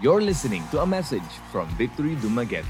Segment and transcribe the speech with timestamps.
[0.00, 2.64] You're listening to a message from Victory Dumaguete.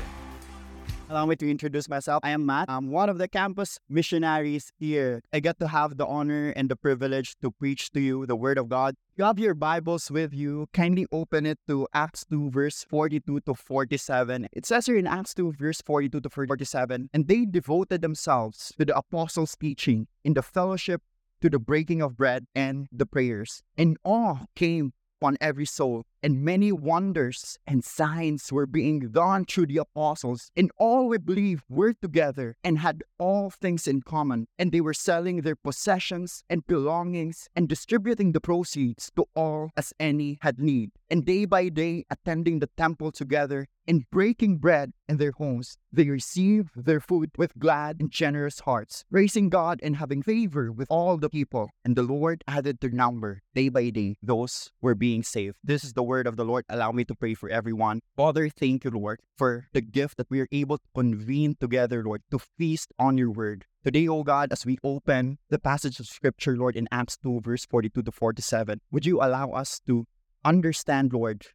[1.11, 2.21] Allow me to introduce myself.
[2.25, 2.71] I am Matt.
[2.71, 5.21] I'm one of the campus missionaries here.
[5.31, 8.57] I get to have the honor and the privilege to preach to you the Word
[8.57, 8.95] of God.
[9.17, 13.55] You have your Bibles with you, kindly open it to Acts 2, verse 42 to
[13.55, 14.49] 47.
[14.51, 18.87] It says here in Acts 2, verse 42 to 47, and they devoted themselves to
[18.87, 21.03] the apostles' teaching, in the fellowship,
[21.43, 23.63] to the breaking of bread, and the prayers.
[23.77, 29.67] And awe came upon every soul, and many wonders and signs were being done through
[29.67, 30.51] the apostles.
[30.57, 34.47] And all we believed were together and had all things in common.
[34.59, 39.93] And they were selling their possessions and belongings and distributing the proceeds to all as
[39.99, 40.91] any had need.
[41.11, 46.09] And day by day, attending the temple together and breaking bread in their homes, they
[46.09, 51.17] received their food with glad and generous hearts, praising God and having favor with all
[51.17, 51.71] the people.
[51.85, 55.57] And the Lord added their number day by day, those were being saved.
[55.65, 56.65] This is the word of the Lord.
[56.69, 58.03] Allow me to pray for everyone.
[58.17, 62.23] Father, thank you, Lord, for the gift that we are able to convene together, Lord,
[62.31, 63.65] to feast on your word.
[63.85, 67.65] Today, O God, as we open the passage of scripture, Lord, in Acts 2, verse
[67.65, 70.05] 42 to 47, would you allow us to
[70.45, 71.47] understand, Lord,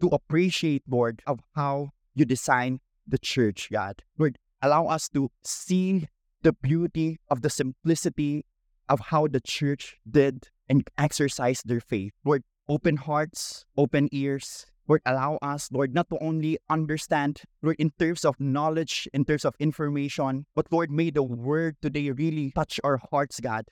[0.00, 4.02] to appreciate, Lord, of how you design the church, God.
[4.18, 6.08] Lord, allow us to see
[6.42, 8.44] the beauty of the simplicity
[8.88, 12.12] of how the church did and exercise their faith.
[12.24, 14.66] Lord, open hearts, open ears.
[14.88, 19.44] Lord, allow us, Lord, not to only understand, Lord, in terms of knowledge, in terms
[19.44, 23.66] of information, but Lord, may the word today really touch our hearts, God.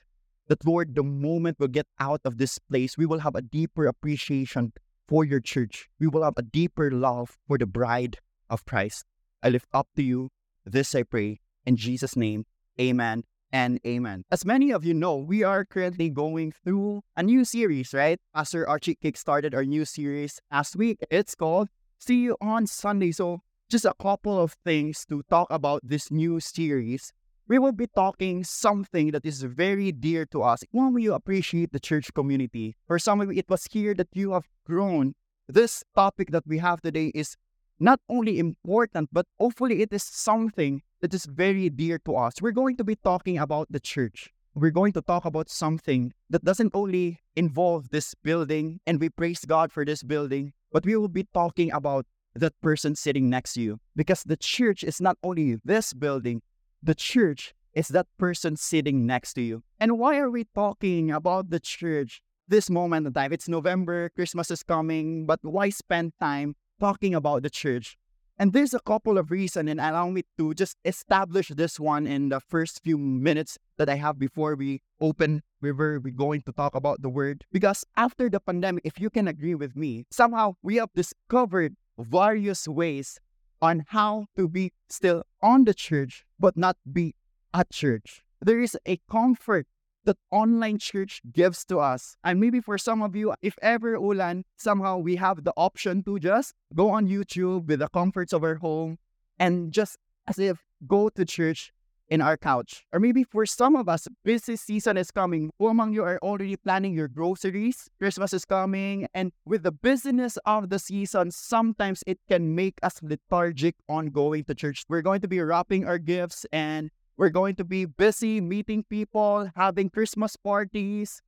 [0.47, 3.85] That, Lord, the moment we get out of this place, we will have a deeper
[3.85, 4.71] appreciation
[5.09, 5.89] for your church.
[5.99, 9.05] We will have a deeper love for the bride of Christ.
[9.41, 10.29] I lift up to you
[10.65, 12.45] this I pray in Jesus' name.
[12.79, 14.23] Amen and amen.
[14.29, 18.19] As many of you know, we are currently going through a new series, right?
[18.35, 20.99] Pastor Archie kickstarted our new series last week.
[21.09, 23.11] It's called See You on Sunday.
[23.11, 27.11] So, just a couple of things to talk about this new series.
[27.49, 30.63] We will be talking something that is very dear to us.
[30.69, 32.75] One, you appreciate the church community.
[32.85, 35.15] For some of you, it was here that you have grown.
[35.47, 37.35] This topic that we have today is
[37.79, 42.39] not only important, but hopefully it is something that is very dear to us.
[42.39, 44.29] We're going to be talking about the church.
[44.53, 49.43] We're going to talk about something that doesn't only involve this building, and we praise
[49.43, 52.05] God for this building, but we will be talking about
[52.35, 53.79] that person sitting next to you.
[53.95, 56.43] Because the church is not only this building,
[56.81, 59.63] the church is that person sitting next to you.
[59.79, 63.33] And why are we talking about the church this moment in time?
[63.33, 67.97] It's November, Christmas is coming, but why spend time talking about the church.
[68.41, 72.29] And there's a couple of reasons, and allow me to just establish this one in
[72.29, 76.73] the first few minutes that I have before we open where we're going to talk
[76.73, 77.43] about the word.
[77.51, 82.65] Because after the pandemic, if you can agree with me, somehow we have discovered various
[82.65, 83.19] ways
[83.61, 87.15] on how to be still on the church, but not be
[87.53, 88.23] at church.
[88.41, 89.67] There is a comfort
[90.05, 92.15] that online church gives to us.
[92.23, 96.19] And maybe for some of you, if ever, Ulan, somehow we have the option to
[96.19, 98.97] just go on YouTube with the comforts of our home
[99.37, 99.97] and just
[100.27, 101.73] as if go to church
[102.09, 102.85] in our couch.
[102.91, 105.51] Or maybe for some of us, busy season is coming.
[105.59, 107.89] Who among you are already planning your groceries?
[107.99, 109.07] Christmas is coming.
[109.13, 114.45] And with the busyness of the season, sometimes it can make us lethargic on going
[114.45, 114.83] to church.
[114.89, 119.51] We're going to be wrapping our gifts and we're going to be busy meeting people,
[119.55, 121.21] having Christmas parties,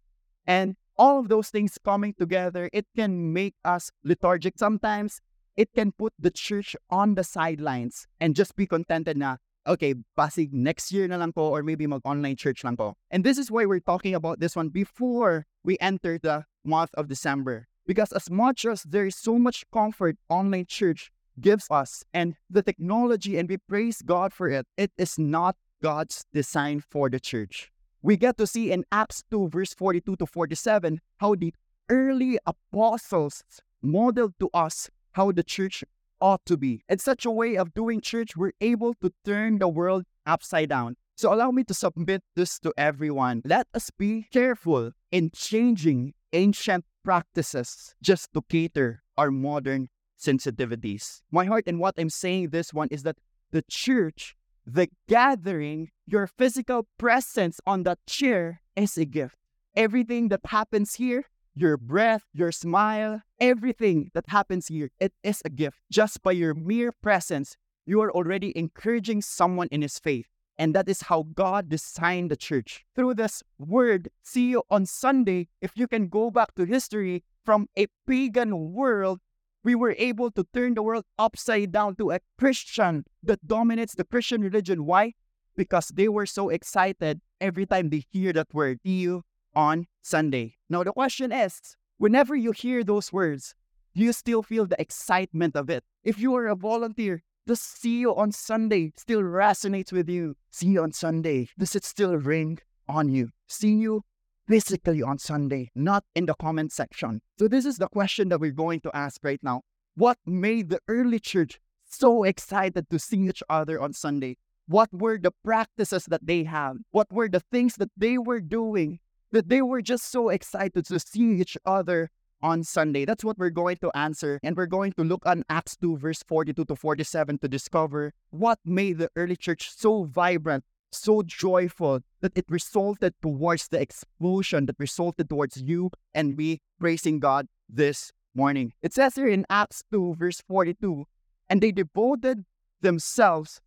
[0.47, 2.69] and all of those things coming together.
[2.71, 4.57] It can make us lethargic.
[4.57, 5.19] Sometimes
[5.57, 9.35] it can put the church on the sidelines and just be contented na,
[9.67, 12.95] okay, basig next year na lang po or maybe mag-online church lang po.
[13.09, 17.07] And this is why we're talking about this one before we enter the month of
[17.07, 17.67] December.
[17.85, 22.61] Because as much as there is so much comfort online church gives us and the
[22.61, 27.71] technology and we praise God for it, it is not God's design for the church.
[28.01, 31.53] We get to see in Acts 2, verse 42 to 47, how the
[31.89, 33.43] early apostles
[33.81, 35.83] modeled to us how the church
[36.21, 36.81] ought to be.
[36.87, 40.95] In such a way of doing church, we're able to turn the world upside down.
[41.15, 43.41] So allow me to submit this to everyone.
[43.43, 49.89] Let us be careful in changing ancient practices just to cater our modern
[50.19, 51.21] sensitivities.
[51.31, 53.17] My heart and what I'm saying this one is that
[53.51, 54.35] the church
[54.65, 59.35] the gathering, your physical presence on that chair is a gift.
[59.75, 61.25] Everything that happens here,
[61.55, 65.77] your breath, your smile, everything that happens here, it is a gift.
[65.91, 70.27] Just by your mere presence, you are already encouraging someone in his faith.
[70.57, 72.85] And that is how God designed the church.
[72.95, 77.67] Through this word, see you on Sunday, if you can go back to history from
[77.75, 79.19] a pagan world,
[79.63, 84.03] We were able to turn the world upside down to a Christian that dominates the
[84.03, 84.85] Christian religion.
[84.85, 85.13] Why?
[85.55, 89.23] Because they were so excited every time they hear that word, you
[89.55, 90.55] on Sunday.
[90.69, 91.59] Now, the question is
[91.97, 93.55] whenever you hear those words,
[93.95, 95.83] do you still feel the excitement of it?
[96.03, 100.35] If you are a volunteer, does see you on Sunday still resonates with you?
[100.51, 101.49] See you on Sunday.
[101.57, 103.29] Does it still ring on you?
[103.47, 104.03] See you
[104.47, 107.21] physically on Sunday, not in the comment section.
[107.39, 109.61] So, this is the question that we're going to ask right now.
[109.95, 114.37] What made the early church so excited to see each other on Sunday?
[114.67, 116.73] What were the practices that they had?
[116.91, 118.99] What were the things that they were doing
[119.31, 122.09] that they were just so excited to see each other
[122.41, 123.05] on Sunday?
[123.05, 124.39] That's what we're going to answer.
[124.43, 128.59] And we're going to look on Acts 2, verse 42 to 47 to discover what
[128.65, 134.75] made the early church so vibrant, so joyful that it resulted towards the explosion that
[134.79, 138.73] resulted towards you and me praising God this morning.
[138.81, 141.05] It says here in Acts 2, verse 42,
[141.49, 142.45] and they devoted
[142.81, 143.61] themselves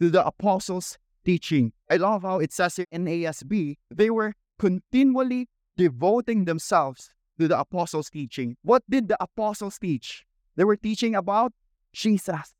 [0.00, 1.72] to the apostles' teaching.
[1.90, 7.58] I love how it says here in ASB, they were continually devoting themselves to the
[7.58, 8.56] apostles' teaching.
[8.62, 10.24] What did the apostles teach?
[10.56, 11.52] They were teaching about
[11.92, 12.54] Jesus.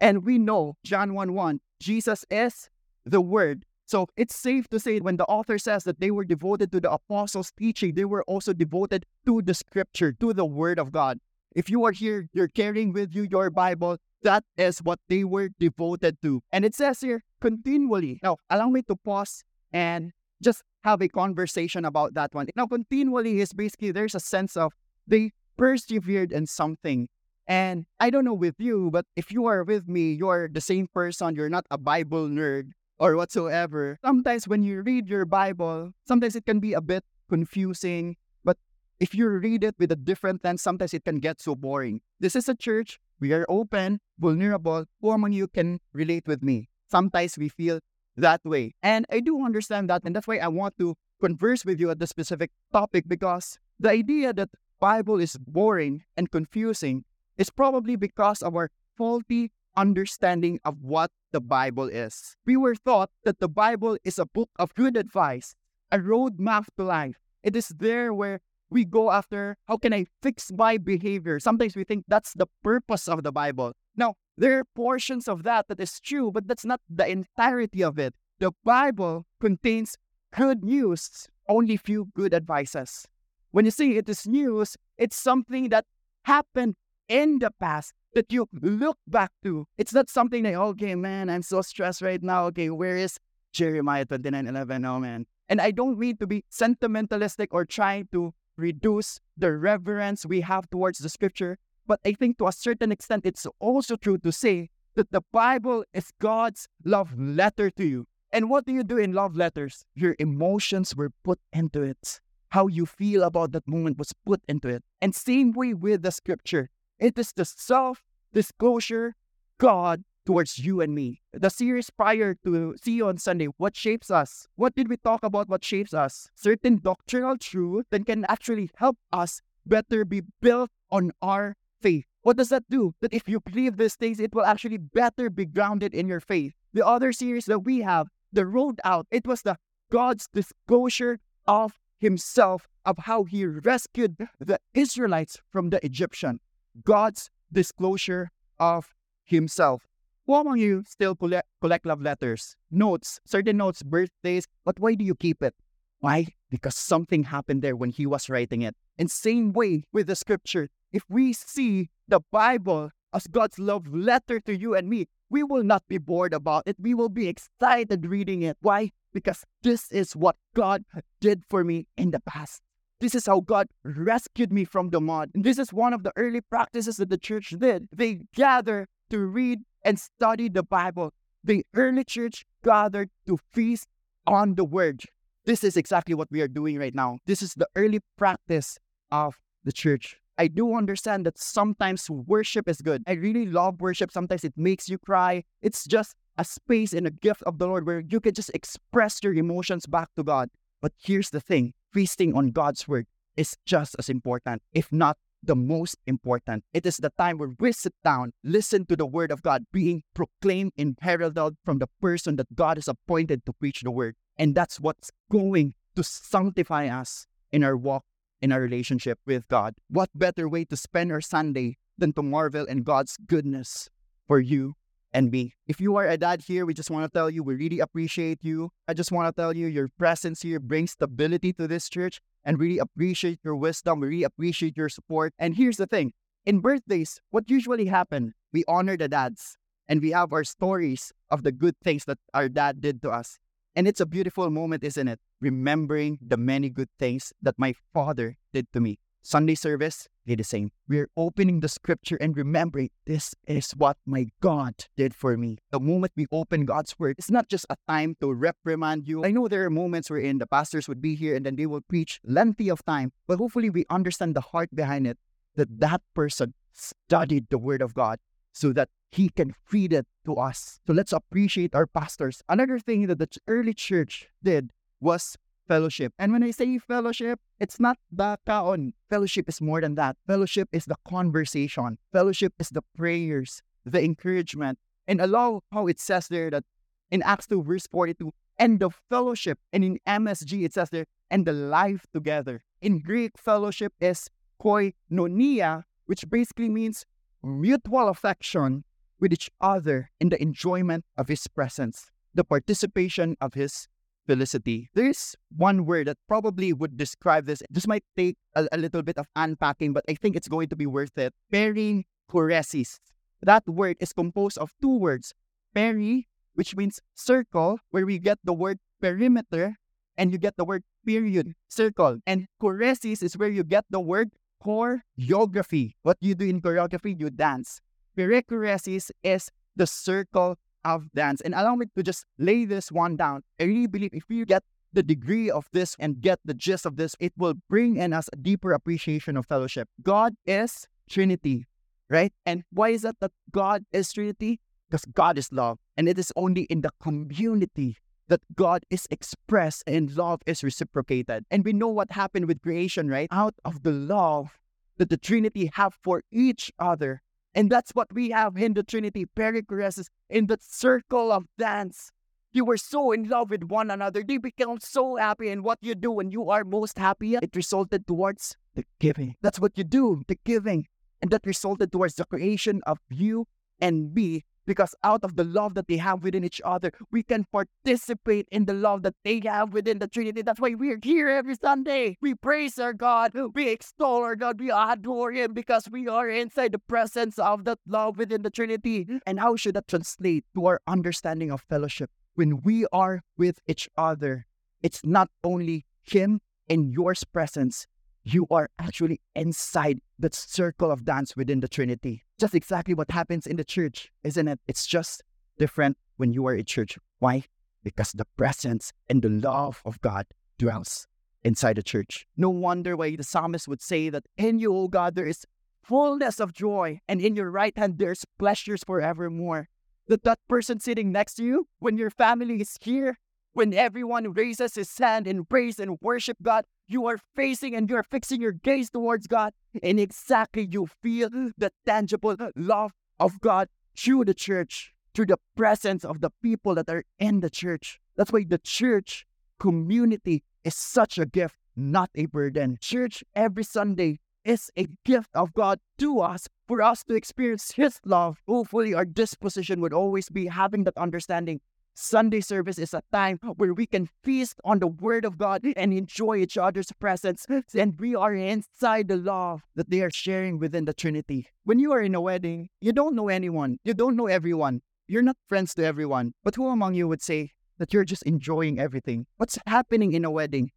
[0.00, 2.68] And we know, John 1 1, Jesus is
[3.04, 3.64] the Word.
[3.86, 6.92] So it's safe to say when the author says that they were devoted to the
[6.92, 11.18] apostles' teaching, they were also devoted to the scripture, to the Word of God.
[11.56, 15.48] If you are here, you're carrying with you your Bible, that is what they were
[15.58, 16.42] devoted to.
[16.52, 18.20] And it says here, continually.
[18.22, 19.42] Now, allow me to pause
[19.72, 20.12] and
[20.42, 22.48] just have a conversation about that one.
[22.56, 24.72] Now, continually is basically there's a sense of
[25.06, 27.08] they persevered in something.
[27.46, 30.86] And I don't know with you, but if you are with me, you're the same
[30.88, 33.98] person, you're not a Bible nerd or whatsoever.
[34.04, 38.16] Sometimes when you read your Bible, sometimes it can be a bit confusing.
[38.44, 38.56] But
[39.00, 42.00] if you read it with a different lens, sometimes it can get so boring.
[42.20, 42.98] This is a church.
[43.20, 44.84] We are open, vulnerable.
[45.00, 46.68] Who among you can relate with me?
[46.90, 47.80] Sometimes we feel
[48.18, 48.74] that way.
[48.82, 50.02] And I do understand that.
[50.04, 53.90] And that's why I want to converse with you at the specific topic because the
[53.90, 54.50] idea that
[54.80, 57.04] Bible is boring and confusing
[57.36, 62.36] is probably because of our faulty understanding of what the Bible is.
[62.46, 65.54] We were taught that the Bible is a book of good advice,
[65.92, 67.16] a roadmap to life.
[67.42, 71.40] It is there where we go after how can I fix my behavior.
[71.40, 73.72] Sometimes we think that's the purpose of the Bible.
[73.96, 77.98] Now, there are portions of that that is true, but that's not the entirety of
[77.98, 78.14] it.
[78.38, 79.96] The Bible contains
[80.32, 83.06] good news, only few good advices.
[83.50, 85.86] When you say it is news, it's something that
[86.22, 86.76] happened
[87.08, 89.66] in the past that you look back to.
[89.76, 92.44] It's not something that, okay, man, I'm so stressed right now.
[92.46, 93.18] Okay, where is
[93.52, 94.84] Jeremiah 29 11?
[94.84, 95.26] Oh, man.
[95.48, 100.68] And I don't mean to be sentimentalistic or trying to reduce the reverence we have
[100.70, 101.58] towards the scripture.
[101.88, 105.84] But I think to a certain extent, it's also true to say that the Bible
[105.94, 108.06] is God's love letter to you.
[108.30, 109.86] And what do you do in love letters?
[109.94, 112.20] Your emotions were put into it.
[112.50, 114.84] How you feel about that moment was put into it.
[115.00, 116.68] And same way with the scripture.
[116.98, 119.16] It is the self disclosure
[119.56, 121.22] God towards you and me.
[121.32, 124.46] The series prior to See You on Sunday, what shapes us?
[124.56, 125.48] What did we talk about?
[125.48, 126.28] What shapes us?
[126.34, 132.06] Certain doctrinal truth that can actually help us better be built on our faith.
[132.22, 132.94] What does that do?
[133.00, 136.54] That if you believe these things, it will actually better be grounded in your faith.
[136.74, 139.56] The other series that we have, the road out, it was the
[139.90, 146.40] God's disclosure of himself of how he rescued the Israelites from the Egyptian.
[146.84, 149.88] God's disclosure of himself.
[150.26, 155.14] Who among you still collect, love letters, notes, certain notes, birthdays, but why do you
[155.14, 155.54] keep it?
[156.00, 156.26] Why?
[156.50, 158.76] Because something happened there when he was writing it.
[158.98, 164.40] And same way with the scripture, if we see the Bible as God's love letter
[164.40, 166.76] to you and me, we will not be bored about it.
[166.80, 168.56] We will be excited reading it.
[168.60, 168.92] Why?
[169.12, 170.84] Because this is what God
[171.20, 172.62] did for me in the past.
[173.00, 175.30] This is how God rescued me from the mud.
[175.34, 177.88] And this is one of the early practices that the church did.
[177.94, 181.12] They gather to read and study the Bible.
[181.44, 183.88] The early church gathered to feast
[184.26, 185.02] on the word.
[185.44, 187.18] This is exactly what we are doing right now.
[187.26, 188.78] This is the early practice
[189.10, 190.16] of the church.
[190.38, 193.02] I do understand that sometimes worship is good.
[193.08, 194.12] I really love worship.
[194.12, 195.42] Sometimes it makes you cry.
[195.62, 199.18] It's just a space and a gift of the Lord where you can just express
[199.22, 200.48] your emotions back to God.
[200.80, 205.56] But here's the thing feasting on God's word is just as important, if not the
[205.56, 206.64] most important.
[206.72, 210.02] It is the time where we sit down, listen to the word of God being
[210.14, 214.14] proclaimed and heralded from the person that God has appointed to preach the word.
[214.36, 218.04] And that's what's going to sanctify us in our walk,
[218.40, 219.74] in our relationship with God.
[219.88, 223.90] What better way to spend our Sunday than to marvel in God's goodness
[224.26, 224.74] for you
[225.12, 225.54] and me.
[225.66, 228.38] If you are a dad here, we just want to tell you we really appreciate
[228.42, 228.70] you.
[228.86, 232.60] I just want to tell you your presence here brings stability to this church and
[232.60, 234.00] really appreciate your wisdom.
[234.00, 235.32] We really appreciate your support.
[235.38, 236.12] And here's the thing
[236.46, 238.34] in birthdays, what usually happen?
[238.52, 239.56] We honor the dads
[239.88, 243.38] and we have our stories of the good things that our dad did to us.
[243.78, 245.20] And it's a beautiful moment, isn't it?
[245.40, 248.98] Remembering the many good things that my father did to me.
[249.22, 250.72] Sunday service, did the same.
[250.88, 255.58] We're opening the scripture and remembering this is what my God did for me.
[255.70, 259.24] The moment we open God's word, it's not just a time to reprimand you.
[259.24, 261.82] I know there are moments wherein the pastors would be here and then they will
[261.82, 265.18] preach lengthy of time, but hopefully we understand the heart behind it
[265.54, 268.18] that that person studied the word of God
[268.58, 270.80] so that he can feed it to us.
[270.86, 272.42] So let's appreciate our pastors.
[272.48, 275.36] Another thing that the early church did was
[275.68, 276.12] fellowship.
[276.18, 278.94] And when I say fellowship, it's not the kaon.
[279.08, 280.16] Fellowship is more than that.
[280.26, 281.98] Fellowship is the conversation.
[282.12, 284.78] Fellowship is the prayers, the encouragement.
[285.06, 286.64] And allow how it says there that
[287.10, 289.58] in Acts 2, verse 42, and the fellowship.
[289.72, 292.62] And in MSG, it says there, and the life together.
[292.82, 294.28] In Greek, fellowship is
[294.60, 297.06] koinonia, which basically means
[297.42, 298.84] mutual affection
[299.20, 303.88] with each other in the enjoyment of his presence, the participation of his
[304.26, 304.90] felicity.
[304.94, 307.62] There's one word that probably would describe this.
[307.70, 310.76] This might take a, a little bit of unpacking, but I think it's going to
[310.76, 311.32] be worth it.
[311.52, 313.00] Perichoresis.
[313.42, 315.34] That word is composed of two words.
[315.74, 319.76] Peri, which means circle, where we get the word perimeter,
[320.16, 322.18] and you get the word period, circle.
[322.26, 324.30] And choresis is where you get the word
[324.64, 325.94] choreography.
[326.02, 327.80] What you do in choreography, you dance.
[328.16, 331.40] Perichoresis is the circle of dance.
[331.40, 333.42] And allow me to just lay this one down.
[333.60, 336.96] I really believe if you get the degree of this and get the gist of
[336.96, 339.88] this, it will bring in us a deeper appreciation of fellowship.
[340.02, 341.66] God is Trinity,
[342.08, 342.32] right?
[342.46, 344.60] And why is that that God is Trinity?
[344.90, 345.78] Because God is love.
[345.96, 347.96] And it is only in the community
[348.28, 351.44] that God is expressed and love is reciprocated.
[351.50, 353.28] And we know what happened with creation, right?
[353.30, 354.58] Out of the love
[354.98, 357.22] that the Trinity have for each other,
[357.54, 362.10] and that's what we have in the Trinity, perichoresis, in the circle of dance.
[362.52, 364.22] You were so in love with one another.
[364.22, 365.48] They become so happy.
[365.50, 369.36] And what you do when you are most happy, it resulted towards the giving.
[369.42, 370.86] That's what you do, the giving.
[371.20, 373.46] And that resulted towards the creation of you
[373.80, 377.46] and me because out of the love that they have within each other, we can
[377.50, 380.42] participate in the love that they have within the Trinity.
[380.42, 382.18] That's why we're here every Sunday.
[382.20, 386.72] We praise our God, we extol our God, we adore Him because we are inside
[386.72, 389.06] the presence of that love within the Trinity.
[389.26, 392.10] And how should that translate to our understanding of fellowship?
[392.34, 394.46] When we are with each other,
[394.82, 397.86] it's not only Him in your presence,
[398.32, 402.22] you are actually inside the circle of dance within the Trinity.
[402.38, 404.60] Just exactly what happens in the church, isn't it?
[404.68, 405.22] It's just
[405.58, 406.98] different when you are in church.
[407.20, 407.44] Why?
[407.82, 410.26] Because the presence and the love of God
[410.58, 411.06] dwells
[411.42, 412.26] inside the church.
[412.36, 415.46] No wonder why the psalmist would say that in you, O God, there is
[415.82, 419.68] fullness of joy, and in your right hand there's pleasures forevermore.
[420.08, 423.18] That that person sitting next to you, when your family is here,
[423.52, 427.96] when everyone raises his hand in praise and worship God, you are facing and you
[427.96, 429.52] are fixing your gaze towards God,
[429.82, 436.04] and exactly you feel the tangible love of God through the church, through the presence
[436.04, 438.00] of the people that are in the church.
[438.16, 439.26] That's why the church
[439.60, 442.78] community is such a gift, not a burden.
[442.80, 448.00] Church every Sunday is a gift of God to us for us to experience His
[448.04, 448.40] love.
[448.48, 451.60] Hopefully, our disposition would always be having that understanding
[452.00, 455.92] Sunday service is a time where we can feast on the Word of God and
[455.92, 457.44] enjoy each other's presence.
[457.74, 461.48] And we are inside the love that they are sharing within the Trinity.
[461.64, 465.22] When you are in a wedding, you don't know anyone, you don't know everyone, you're
[465.22, 466.34] not friends to everyone.
[466.44, 469.26] But who among you would say that you're just enjoying everything?
[469.36, 470.70] What's happening in a wedding?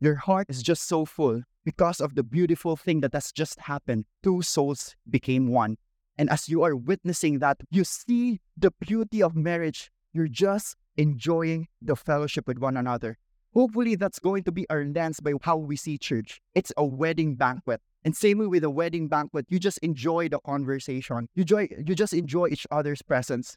[0.00, 4.06] Your heart is just so full because of the beautiful thing that has just happened.
[4.22, 5.76] Two souls became one.
[6.16, 11.68] And as you are witnessing that, you see the beauty of marriage you're just enjoying
[11.80, 13.18] the fellowship with one another.
[13.54, 16.40] Hopefully, that's going to be our lens by how we see church.
[16.54, 17.80] It's a wedding banquet.
[18.04, 21.28] And same way with a wedding banquet, you just enjoy the conversation.
[21.34, 23.56] You enjoy, you just enjoy each other's presence.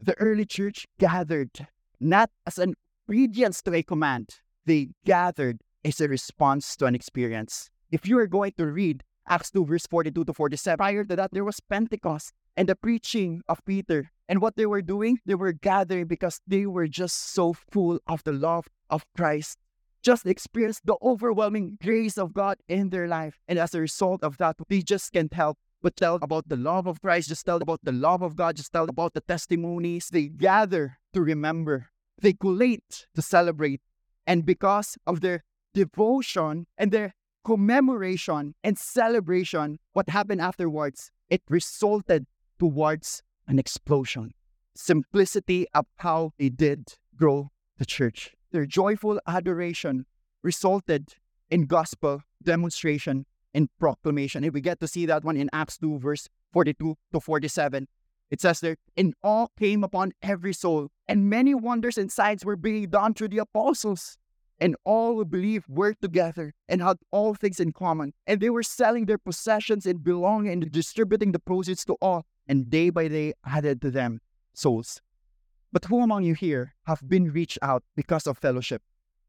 [0.00, 1.66] The early church gathered
[2.00, 2.74] not as an
[3.08, 4.30] obedience to a command.
[4.64, 7.68] They gathered as a response to an experience.
[7.90, 11.30] If you are going to read Acts 2, verse 42 to 47, prior to that,
[11.32, 14.10] there was Pentecost and the preaching of Peter.
[14.28, 18.24] And what they were doing, they were gathering because they were just so full of
[18.24, 19.58] the love of Christ.
[20.02, 23.38] Just experienced the overwhelming grace of God in their life.
[23.46, 26.86] And as a result of that, they just can't help but tell about the love
[26.86, 30.08] of Christ, just tell about the love of God, just tell about the testimonies.
[30.10, 31.88] They gather to remember,
[32.20, 33.80] they collate to celebrate.
[34.26, 35.42] And because of their
[35.74, 42.26] devotion and their commemoration and celebration, what happened afterwards, it resulted
[42.62, 44.32] towards an explosion.
[44.76, 48.36] Simplicity of how they did grow the church.
[48.52, 50.06] Their joyful adoration
[50.44, 51.14] resulted
[51.50, 54.44] in gospel demonstration and proclamation.
[54.44, 57.88] And we get to see that one in Acts 2, verse 42 to 47.
[58.30, 62.56] It says there, and awe came upon every soul, and many wonders and signs were
[62.56, 64.16] being done through the apostles.
[64.60, 68.12] And all who believed were together and had all things in common.
[68.28, 72.24] And they were selling their possessions and belonging and distributing the proceeds to all.
[72.46, 74.20] And day by day added to them
[74.52, 75.00] souls.
[75.72, 78.82] But who among you here have been reached out because of fellowship?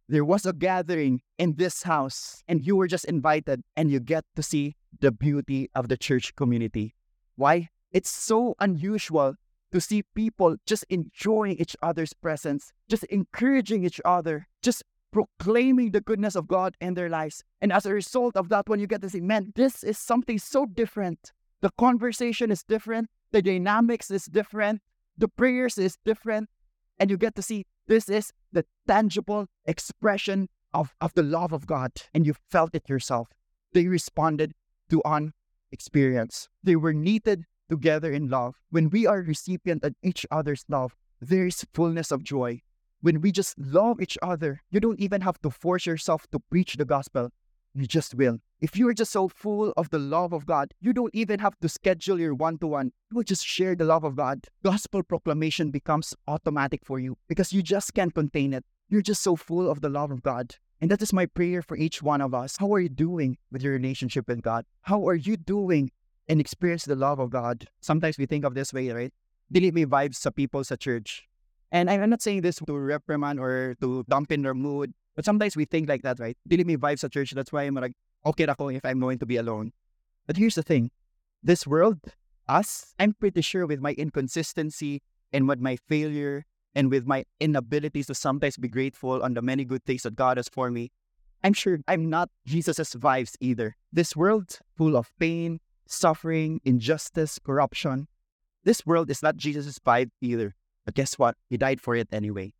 [0.09, 4.25] There was a gathering in this house, and you were just invited, and you get
[4.35, 6.95] to see the beauty of the church community.
[7.35, 7.69] Why?
[7.91, 9.35] It's so unusual
[9.71, 16.01] to see people just enjoying each other's presence, just encouraging each other, just proclaiming the
[16.01, 17.43] goodness of God in their lives.
[17.61, 20.37] And as a result of that, when you get to see, man, this is something
[20.37, 21.31] so different.
[21.63, 24.81] The conversation is different, the dynamics is different,
[25.17, 26.49] the prayers is different,
[26.99, 31.65] and you get to see this is the tangible expression of, of the love of
[31.65, 33.29] God, and you felt it yourself.
[33.71, 34.51] They responded
[34.89, 35.31] to an
[35.71, 36.49] experience.
[36.61, 38.55] They were knitted together in love.
[38.69, 42.59] When we are recipient of each other's love, there is fullness of joy
[43.03, 46.75] when we just love each other, you don't even have to force yourself to preach
[46.75, 47.29] the gospel.
[47.75, 48.37] You just will.
[48.61, 51.67] If you're just so full of the love of God, you don't even have to
[51.67, 52.91] schedule your one to one.
[53.09, 54.45] You will just share the love of God.
[54.63, 58.63] Gospel proclamation becomes automatic for you because you just can't contain it.
[58.89, 60.55] You're just so full of the love of God.
[60.81, 62.57] And that is my prayer for each one of us.
[62.57, 64.65] How are you doing with your relationship with God?
[64.81, 65.89] How are you doing
[66.27, 67.67] and experience the love of God?
[67.81, 69.13] Sometimes we think of this way, right?
[69.51, 71.27] Delete me vibes sa people sa church.
[71.71, 75.55] And I'm not saying this to reprimand or to dump in their mood, but sometimes
[75.55, 76.37] we think like that, right?
[76.49, 77.31] Dili me vibes at church.
[77.31, 77.93] That's why I'm like,
[78.25, 79.71] okay ako if I'm going to be alone.
[80.27, 80.91] But here's the thing.
[81.43, 81.99] This world,
[82.47, 86.45] us, I'm pretty sure with my inconsistency and with my failure
[86.75, 90.37] and with my inabilities to sometimes be grateful on the many good things that God
[90.37, 90.91] has for me,
[91.43, 93.75] I'm sure I'm not Jesus's vibes either.
[93.91, 98.07] This world full of pain, suffering, injustice, corruption.
[98.63, 100.55] This world is not Jesus's vibe either.
[100.85, 101.35] But guess what?
[101.49, 102.53] He died for it anyway.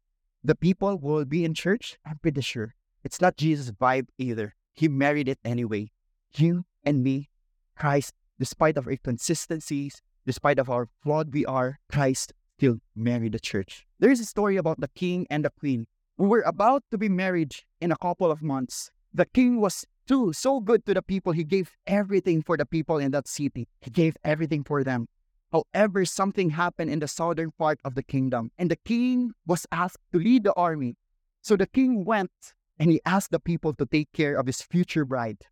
[0.46, 2.76] The people will be in church, I'm pretty sure.
[3.04, 4.56] It's not Jesus' vibe either.
[4.74, 5.92] He married it anyway.
[6.36, 7.30] You and me,
[7.78, 13.40] Christ, despite of our inconsistencies, despite of our flawed we are, Christ still married the
[13.40, 13.86] church.
[14.00, 17.10] There is a story about the king and the queen who were about to be
[17.10, 18.92] married in a couple of months.
[19.14, 21.32] The king was too so good to the people.
[21.32, 23.68] He gave everything for the people in that city.
[23.82, 25.08] He gave everything for them.
[25.54, 30.02] However, something happened in the southern part of the kingdom, and the king was asked
[30.12, 30.98] to lead the army.
[31.44, 32.32] So the king went
[32.80, 35.46] and he asked the people to take care of his future bride.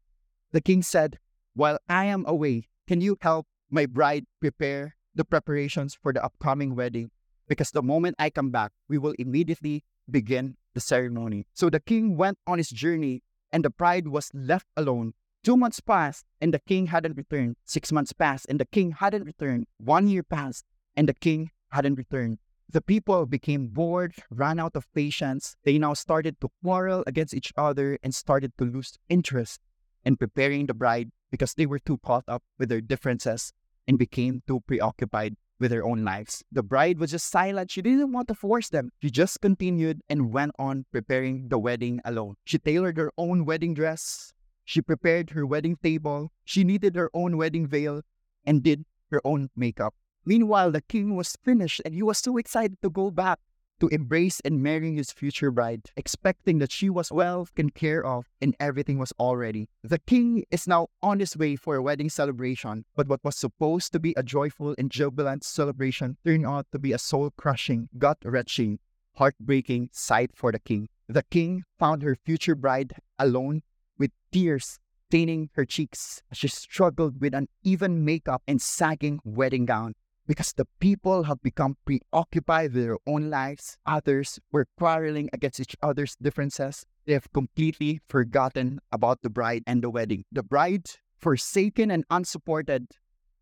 [0.53, 1.19] The king said,
[1.53, 6.75] While I am away, can you help my bride prepare the preparations for the upcoming
[6.75, 7.11] wedding?
[7.47, 11.45] Because the moment I come back, we will immediately begin the ceremony.
[11.53, 15.79] So the king went on his journey, and the bride was left alone Two months
[15.79, 17.55] passed and the king hadn't returned.
[17.65, 19.65] Six months passed and the king hadn't returned.
[19.79, 22.37] One year passed and the king hadn't returned.
[22.69, 25.55] The people became bored, ran out of patience.
[25.65, 29.59] They now started to quarrel against each other and started to lose interest
[30.05, 33.51] in preparing the bride because they were too caught up with their differences
[33.87, 36.43] and became too preoccupied with their own lives.
[36.51, 37.71] The bride was just silent.
[37.71, 38.91] She didn't want to force them.
[39.01, 42.35] She just continued and went on preparing the wedding alone.
[42.45, 44.33] She tailored her own wedding dress,
[44.71, 48.03] she prepared her wedding table, she knitted her own wedding veil,
[48.45, 49.93] and did her own makeup.
[50.23, 53.39] Meanwhile, the king was finished and he was so excited to go back
[53.81, 58.29] to embrace and marry his future bride, expecting that she was well taken care of
[58.39, 59.67] and everything was all ready.
[59.83, 63.91] The king is now on his way for a wedding celebration, but what was supposed
[63.91, 68.19] to be a joyful and jubilant celebration turned out to be a soul crushing, gut
[68.23, 68.79] wrenching,
[69.15, 70.87] heartbreaking sight for the king.
[71.09, 73.63] The king found her future bride alone
[74.01, 79.93] with tears staining her cheeks as she struggled with uneven makeup and sagging wedding gown.
[80.25, 85.75] Because the people have become preoccupied with their own lives, others were quarreling against each
[85.83, 86.85] other's differences.
[87.05, 90.23] They have completely forgotten about the bride and the wedding.
[90.31, 92.87] The bride, forsaken and unsupported,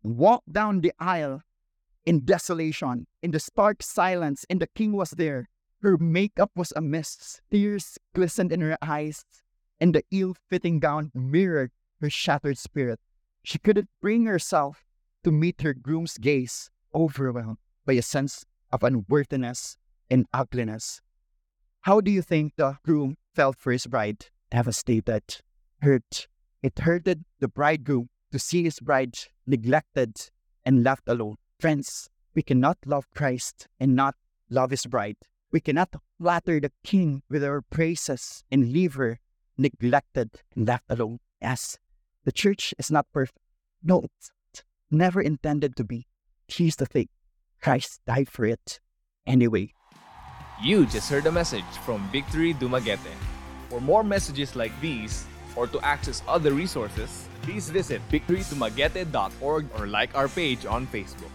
[0.02, 1.42] walked down the aisle
[2.04, 5.48] in desolation, in the stark silence, and the king was there.
[5.82, 7.40] Her makeup was a mess.
[7.50, 9.24] Tears glistened in her eyes
[9.80, 13.00] and the ill fitting gown mirrored her shattered spirit.
[13.42, 14.84] She couldn't bring herself
[15.24, 19.76] to meet her groom's gaze, overwhelmed by a sense of unworthiness
[20.10, 21.00] and ugliness.
[21.82, 24.26] How do you think the groom felt for his bride?
[24.50, 25.22] Devastated,
[25.80, 26.28] hurt.
[26.62, 29.16] It hurted the bridegroom to see his bride
[29.46, 30.30] neglected
[30.64, 31.36] and left alone.
[31.58, 34.14] Friends, we cannot love Christ and not
[34.50, 35.16] love his bride.
[35.52, 39.18] We cannot flatter the king with our praises and leave her
[39.60, 41.20] neglected and left alone.
[41.40, 41.78] Yes,
[42.24, 43.38] the church is not perfect.
[43.82, 44.32] No, it's
[44.90, 46.06] never intended to be.
[46.48, 47.08] Here's the thing
[47.62, 48.80] Christ died for it
[49.26, 49.72] anyway.
[50.62, 53.14] You just heard a message from Victory Dumaguete.
[53.68, 55.24] For more messages like these,
[55.56, 61.30] or to access other resources, please visit victorydumaguete.org or like our page on Facebook.